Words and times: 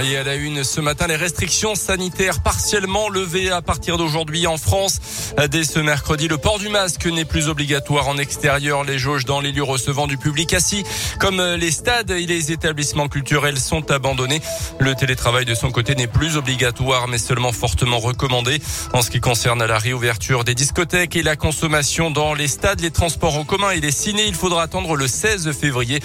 Et 0.00 0.16
à 0.16 0.22
la 0.22 0.36
une 0.36 0.62
ce 0.62 0.80
matin, 0.80 1.08
les 1.08 1.16
restrictions 1.16 1.74
sanitaires 1.74 2.40
partiellement 2.40 3.08
levées 3.08 3.50
à 3.50 3.62
partir 3.62 3.96
d'aujourd'hui 3.96 4.46
en 4.46 4.56
France. 4.56 5.00
Dès 5.50 5.64
ce 5.64 5.80
mercredi, 5.80 6.28
le 6.28 6.38
port 6.38 6.60
du 6.60 6.68
masque 6.68 7.06
n'est 7.06 7.24
plus 7.24 7.48
obligatoire 7.48 8.06
en 8.06 8.16
extérieur. 8.16 8.84
Les 8.84 8.98
jauges 8.98 9.24
dans 9.24 9.40
les 9.40 9.50
lieux 9.50 9.64
recevant 9.64 10.06
du 10.06 10.16
public 10.16 10.54
assis, 10.54 10.84
comme 11.18 11.42
les 11.42 11.72
stades 11.72 12.12
et 12.12 12.26
les 12.26 12.52
établissements 12.52 13.08
culturels, 13.08 13.58
sont 13.58 13.90
abandonnés. 13.90 14.40
Le 14.78 14.94
télétravail 14.94 15.44
de 15.44 15.54
son 15.54 15.72
côté 15.72 15.96
n'est 15.96 16.06
plus 16.06 16.36
obligatoire, 16.36 17.08
mais 17.08 17.18
seulement 17.18 17.52
fortement 17.52 17.98
recommandé. 17.98 18.60
En 18.92 19.02
ce 19.02 19.10
qui 19.10 19.20
concerne 19.20 19.64
la 19.64 19.78
réouverture 19.78 20.44
des 20.44 20.54
discothèques 20.54 21.16
et 21.16 21.24
la 21.24 21.34
consommation 21.34 22.12
dans 22.12 22.34
les 22.34 22.48
stades, 22.48 22.80
les 22.80 22.92
transports 22.92 23.36
en 23.36 23.44
commun 23.44 23.70
et 23.70 23.80
les 23.80 23.92
ciné, 23.92 24.26
il 24.28 24.34
faudra 24.34 24.62
attendre 24.62 24.94
le 24.94 25.08
16 25.08 25.50
février. 25.52 26.00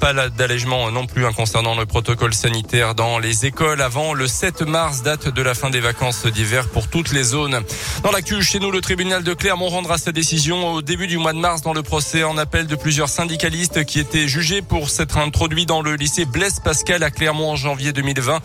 Pas 0.00 0.12
d'allègement 0.28 0.92
non 0.92 1.06
plus 1.06 1.26
hein, 1.26 1.32
concernant 1.32 1.76
le 1.76 1.86
protocole 1.86 2.34
sanitaire 2.34 2.94
dans 2.94 3.18
les 3.18 3.31
écoles 3.32 3.80
avant 3.80 4.14
le 4.14 4.26
7 4.26 4.62
mars, 4.62 5.02
date 5.02 5.28
de 5.28 5.42
la 5.42 5.54
fin 5.54 5.70
des 5.70 5.80
vacances 5.80 6.26
d'hiver 6.26 6.68
pour 6.68 6.88
toutes 6.88 7.12
les 7.12 7.22
zones. 7.22 7.60
Dans 8.02 8.10
l'actu, 8.10 8.42
chez 8.42 8.60
nous, 8.60 8.70
le 8.70 8.80
tribunal 8.80 9.22
de 9.24 9.34
Clermont 9.34 9.68
rendra 9.68 9.98
sa 9.98 10.12
décision 10.12 10.74
au 10.74 10.82
début 10.82 11.06
du 11.06 11.18
mois 11.18 11.32
de 11.32 11.38
mars 11.38 11.62
dans 11.62 11.72
le 11.72 11.82
procès 11.82 12.24
en 12.24 12.36
appel 12.36 12.66
de 12.66 12.76
plusieurs 12.76 13.08
syndicalistes 13.08 13.84
qui 13.84 14.00
étaient 14.00 14.28
jugés 14.28 14.62
pour 14.62 14.90
s'être 14.90 15.18
introduits 15.18 15.66
dans 15.66 15.82
le 15.82 15.94
lycée 15.94 16.24
Blaise 16.24 16.60
Pascal 16.60 17.02
à 17.02 17.10
Clermont 17.10 17.50
en 17.50 17.56
janvier 17.56 17.92
2020. 17.92 18.40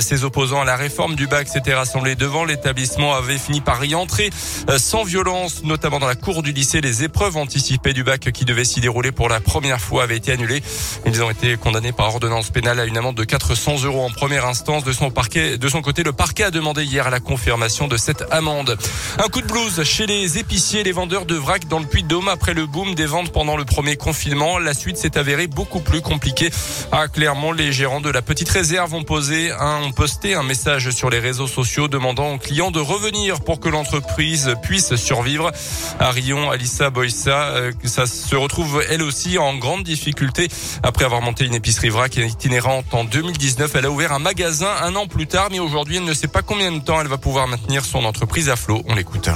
Ses 0.00 0.24
opposants 0.24 0.60
à 0.60 0.64
la 0.64 0.76
réforme 0.76 1.16
du 1.16 1.26
bac 1.26 1.48
s'étaient 1.48 1.74
rassemblés 1.74 2.14
devant 2.14 2.44
l'établissement, 2.44 3.14
avaient 3.14 3.38
fini 3.38 3.60
par 3.60 3.84
y 3.84 3.94
entrer 3.94 4.30
sans 4.78 5.04
violence, 5.04 5.62
notamment 5.64 5.98
dans 5.98 6.06
la 6.06 6.16
cour 6.16 6.42
du 6.42 6.52
lycée. 6.52 6.80
Les 6.80 7.02
épreuves 7.04 7.36
anticipées 7.36 7.92
du 7.92 8.04
bac 8.04 8.30
qui 8.32 8.44
devaient 8.44 8.64
s'y 8.64 8.80
dérouler 8.80 9.12
pour 9.12 9.28
la 9.28 9.40
première 9.40 9.80
fois 9.80 10.04
avaient 10.04 10.16
été 10.16 10.32
annulées. 10.32 10.62
Ils 11.06 11.22
ont 11.22 11.30
été 11.30 11.56
condamnés 11.56 11.92
par 11.92 12.08
ordonnance 12.08 12.50
pénale 12.50 12.80
à 12.80 12.84
une 12.84 12.96
amende 12.96 13.16
de 13.16 13.24
400 13.24 13.84
euros 13.84 14.04
en 14.04 14.10
première 14.28 14.44
instance 14.44 14.84
de 14.84 14.92
son 14.92 15.10
parquet. 15.10 15.56
De 15.56 15.70
son 15.70 15.80
côté, 15.80 16.02
le 16.02 16.12
parquet 16.12 16.42
a 16.42 16.50
demandé 16.50 16.84
hier 16.84 17.08
la 17.08 17.18
confirmation 17.18 17.88
de 17.88 17.96
cette 17.96 18.26
amende. 18.30 18.76
Un 19.16 19.26
coup 19.28 19.40
de 19.40 19.46
blues 19.46 19.82
chez 19.84 20.04
les 20.04 20.36
épiciers, 20.36 20.82
les 20.82 20.92
vendeurs 20.92 21.24
de 21.24 21.34
vrac 21.34 21.66
dans 21.66 21.78
le 21.78 21.86
Puy-de-Dôme 21.86 22.28
après 22.28 22.52
le 22.52 22.66
boom 22.66 22.94
des 22.94 23.06
ventes 23.06 23.32
pendant 23.32 23.56
le 23.56 23.64
premier 23.64 23.96
confinement. 23.96 24.58
La 24.58 24.74
suite 24.74 24.98
s'est 24.98 25.16
avérée 25.16 25.46
beaucoup 25.46 25.80
plus 25.80 26.02
compliquée. 26.02 26.50
À 26.92 27.08
Clermont, 27.08 27.52
les 27.52 27.72
gérants 27.72 28.02
de 28.02 28.10
la 28.10 28.20
petite 28.20 28.50
réserve 28.50 28.92
ont 28.92 29.02
posé 29.02 29.50
un, 29.50 29.92
posté 29.92 30.34
un 30.34 30.42
message 30.42 30.90
sur 30.90 31.08
les 31.08 31.20
réseaux 31.20 31.46
sociaux 31.46 31.88
demandant 31.88 32.34
aux 32.34 32.38
clients 32.38 32.70
de 32.70 32.80
revenir 32.80 33.40
pour 33.40 33.60
que 33.60 33.70
l'entreprise 33.70 34.54
puisse 34.62 34.94
survivre. 34.96 35.52
À 35.98 36.10
Alissa 36.52 36.90
Boissa, 36.90 37.44
euh, 37.54 37.72
ça 37.84 38.04
se 38.04 38.36
retrouve 38.36 38.84
elle 38.90 39.02
aussi 39.02 39.38
en 39.38 39.56
grande 39.56 39.84
difficulté 39.84 40.48
après 40.82 41.06
avoir 41.06 41.22
monté 41.22 41.46
une 41.46 41.54
épicerie 41.54 41.88
vrac 41.88 42.14
itinérante 42.18 42.92
en 42.92 43.04
2019. 43.04 43.74
Elle 43.74 43.86
a 43.86 43.90
ouvert 43.90 44.12
un 44.12 44.17
magasin 44.18 44.70
un 44.82 44.94
an 44.96 45.06
plus 45.06 45.26
tard, 45.26 45.48
mais 45.50 45.58
aujourd'hui, 45.58 45.96
elle 45.96 46.04
ne 46.04 46.14
sait 46.14 46.28
pas 46.28 46.42
combien 46.42 46.72
de 46.72 46.80
temps 46.80 47.00
elle 47.00 47.08
va 47.08 47.18
pouvoir 47.18 47.48
maintenir 47.48 47.84
son 47.84 48.04
entreprise 48.04 48.48
à 48.48 48.56
flot. 48.56 48.82
On 48.86 48.94
l'écoute. 48.94 49.28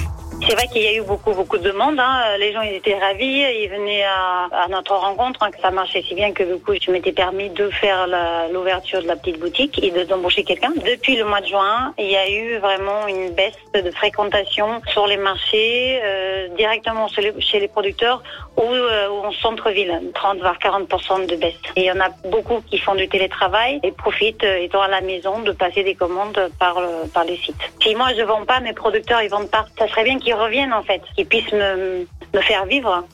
C'est 0.46 0.54
vrai 0.54 0.66
qu'il 0.66 0.82
y 0.82 0.88
a 0.88 0.94
eu 0.94 1.02
beaucoup, 1.02 1.32
beaucoup 1.32 1.58
de 1.58 1.62
demandes. 1.62 2.00
Hein. 2.00 2.36
Les 2.38 2.52
gens 2.52 2.62
ils 2.62 2.74
étaient 2.74 2.98
ravis. 2.98 3.44
Ils 3.62 3.68
venaient 3.68 4.04
à, 4.04 4.48
à 4.64 4.68
notre 4.68 4.94
rencontre. 4.94 5.42
Hein, 5.42 5.50
que 5.50 5.60
ça 5.60 5.70
marchait 5.70 6.02
si 6.02 6.14
bien 6.14 6.32
que 6.32 6.42
du 6.42 6.60
coup, 6.60 6.72
je 6.80 6.90
m'étais 6.90 7.12
permis 7.12 7.50
de 7.50 7.68
faire 7.70 8.06
l'ouverture 8.52 9.02
de 9.02 9.06
la 9.06 9.16
petite 9.16 9.38
boutique 9.38 9.82
et 9.82 9.90
d'embaucher 10.04 10.44
quelqu'un. 10.44 10.72
Depuis 10.84 11.16
le 11.16 11.24
mois 11.24 11.40
de 11.40 11.46
juin, 11.46 11.94
il 11.98 12.10
y 12.10 12.16
a 12.16 12.28
eu 12.30 12.58
vraiment 12.58 13.06
une 13.06 13.30
baisse 13.30 13.54
de 13.74 13.90
fréquentation 13.90 14.82
sur 14.88 15.06
les 15.06 15.16
marchés, 15.16 16.00
euh, 16.02 16.48
directement 16.56 17.08
chez 17.08 17.60
les, 17.60 17.68
producteurs 17.68 18.22
ou, 18.56 18.62
euh, 18.62 19.08
en 19.08 19.32
centre-ville. 19.32 20.10
30 20.14 20.38
voire 20.38 20.58
40% 20.58 21.26
de 21.26 21.36
baisse. 21.36 21.54
Et 21.76 21.82
il 21.82 21.86
y 21.86 21.92
en 21.92 22.00
a 22.00 22.08
beaucoup 22.28 22.60
qui 22.68 22.78
font 22.78 22.94
du 22.94 23.08
télétravail 23.08 23.80
et 23.82 23.92
profitent, 23.92 24.44
euh, 24.44 24.56
étant 24.56 24.82
à 24.82 24.88
la 24.88 25.00
maison, 25.00 25.40
de 25.40 25.52
passer 25.52 25.84
des 25.84 25.94
commandes 25.94 26.50
par, 26.58 26.80
par 27.14 27.24
les 27.24 27.36
sites. 27.36 27.56
Si 27.82 27.94
moi 27.94 28.08
je 28.16 28.22
vends 28.22 28.44
pas, 28.44 28.60
mes 28.60 28.72
producteurs 28.72 29.22
ils 29.22 29.30
vendent 29.30 29.50
pas. 29.50 29.66
Ça 29.78 29.88
serait 29.88 30.04
bien 30.04 30.18
qu'ils 30.18 30.31
reviennent 30.34 30.72
en 30.72 30.82
fait, 30.82 31.02
qu'ils 31.14 31.26
puissent 31.26 31.52
me, 31.52 32.06
me 32.34 32.40
faire 32.40 32.66
vivre. 32.66 33.04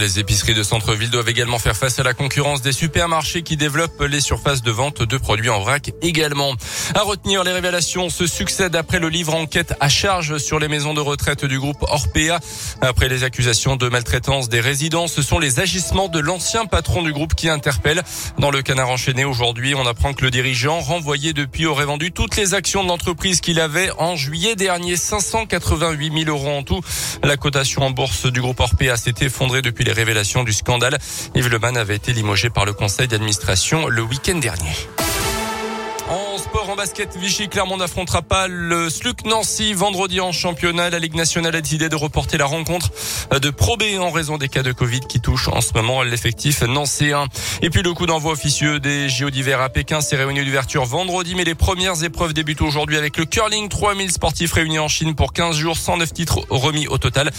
Les 0.00 0.18
épiceries 0.18 0.54
de 0.54 0.62
centre-ville 0.62 1.10
doivent 1.10 1.28
également 1.28 1.58
faire 1.58 1.76
face 1.76 1.98
à 1.98 2.02
la 2.02 2.14
concurrence 2.14 2.62
des 2.62 2.72
supermarchés 2.72 3.42
qui 3.42 3.56
développent 3.56 4.02
les 4.02 4.20
surfaces 4.20 4.62
de 4.62 4.70
vente 4.70 5.02
de 5.02 5.16
produits 5.18 5.50
en 5.50 5.60
vrac 5.60 5.92
également. 6.00 6.54
À 6.94 7.02
retenir, 7.02 7.44
les 7.44 7.52
révélations 7.52 8.08
se 8.08 8.26
succèdent 8.26 8.74
après 8.74 8.98
le 8.98 9.08
livre 9.08 9.34
enquête 9.34 9.74
à 9.80 9.88
charge 9.88 10.38
sur 10.38 10.58
les 10.58 10.66
maisons 10.66 10.94
de 10.94 11.00
retraite 11.00 11.44
du 11.44 11.60
groupe 11.60 11.82
Orpea. 11.82 12.40
Après 12.80 13.08
les 13.08 13.22
accusations 13.22 13.76
de 13.76 13.88
maltraitance 13.88 14.48
des 14.48 14.60
résidents, 14.60 15.06
ce 15.06 15.22
sont 15.22 15.38
les 15.38 15.60
agissements 15.60 16.08
de 16.08 16.18
l'ancien 16.18 16.64
patron 16.64 17.02
du 17.02 17.12
groupe 17.12 17.34
qui 17.34 17.48
interpellent. 17.48 18.02
Dans 18.38 18.50
le 18.50 18.62
canard 18.62 18.90
enchaîné 18.90 19.24
aujourd'hui, 19.24 19.74
on 19.74 19.86
apprend 19.86 20.14
que 20.14 20.24
le 20.24 20.30
dirigeant, 20.30 20.80
renvoyé 20.80 21.32
depuis, 21.32 21.66
aurait 21.66 21.84
vendu 21.84 22.10
toutes 22.12 22.36
les 22.36 22.54
actions 22.54 22.82
de 22.82 22.88
l'entreprise 22.88 23.40
qu'il 23.40 23.60
avait 23.60 23.90
en 23.98 24.16
juillet 24.16 24.56
dernier, 24.56 24.96
588 24.96 26.24
000 26.24 26.36
euros 26.36 26.50
en 26.50 26.62
tout. 26.62 26.80
La 27.22 27.36
cotation 27.36 27.82
en 27.82 27.90
bourse 27.90 28.26
du 28.26 28.40
groupe 28.40 28.58
Orpea 28.58 28.96
s'est 28.96 29.14
effondrée 29.20 29.62
depuis 29.62 29.81
les 29.84 29.92
révélations 29.92 30.44
du 30.44 30.52
scandale. 30.52 30.98
Yves 31.34 31.48
Leman 31.48 31.76
avait 31.76 31.96
été 31.96 32.12
limogé 32.12 32.50
par 32.50 32.64
le 32.64 32.72
conseil 32.72 33.08
d'administration 33.08 33.88
le 33.88 34.02
week-end 34.02 34.38
dernier. 34.38 34.72
Sport, 36.42 36.70
en 36.70 36.76
basket, 36.76 37.16
Vichy 37.16 37.48
Clermont 37.48 37.76
n'affrontera 37.76 38.20
pas 38.20 38.48
le 38.48 38.90
SLUC 38.90 39.26
Nancy 39.26 39.74
vendredi 39.74 40.20
en 40.20 40.32
championnat. 40.32 40.90
La 40.90 40.98
Ligue 40.98 41.14
nationale 41.14 41.54
a 41.54 41.60
décidé 41.60 41.88
de 41.88 41.94
reporter 41.94 42.36
la 42.36 42.46
rencontre 42.46 42.90
de 43.30 43.50
Pro 43.50 43.76
B 43.76 43.82
en 44.00 44.10
raison 44.10 44.38
des 44.38 44.48
cas 44.48 44.62
de 44.62 44.72
Covid 44.72 45.00
qui 45.00 45.20
touchent 45.20 45.48
en 45.48 45.60
ce 45.60 45.72
moment 45.74 46.02
l'effectif 46.02 46.62
nancéen. 46.62 47.26
Et 47.60 47.70
puis 47.70 47.82
le 47.82 47.92
coup 47.94 48.06
d'envoi 48.06 48.32
officieux 48.32 48.80
des 48.80 49.08
JO 49.08 49.30
d'hiver 49.30 49.60
à 49.60 49.68
Pékin, 49.68 50.00
cérémonie 50.00 50.44
d'ouverture 50.44 50.84
vendredi, 50.84 51.34
mais 51.36 51.44
les 51.44 51.54
premières 51.54 52.02
épreuves 52.02 52.32
débutent 52.32 52.62
aujourd'hui 52.62 52.96
avec 52.96 53.18
le 53.18 53.24
curling. 53.24 53.68
3000 53.68 54.10
sportifs 54.10 54.52
réunis 54.52 54.80
en 54.80 54.88
Chine 54.88 55.14
pour 55.14 55.32
15 55.32 55.54
jours, 55.54 55.76
109 55.76 56.12
titres 56.12 56.40
remis 56.50 56.88
au 56.88 56.98
total. 56.98 57.30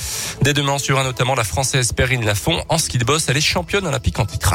Dès 0.43 0.53
demain, 0.53 0.77
sur 0.77 0.97
un 0.97 1.03
notamment 1.03 1.35
la 1.35 1.43
française 1.43 1.91
Perrine 1.91 2.25
Lafont 2.25 2.63
en 2.69 2.77
ski 2.77 2.99
de 2.99 3.03
boss. 3.05 3.25
Elle 3.27 3.37
est 3.37 3.41
championne 3.41 3.85
olympique 3.85 4.19
en 4.19 4.25
titre. 4.25 4.53